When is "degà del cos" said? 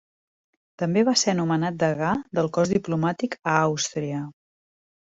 1.85-2.73